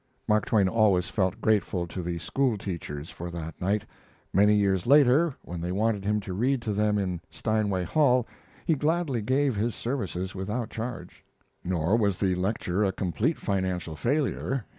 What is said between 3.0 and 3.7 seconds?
for that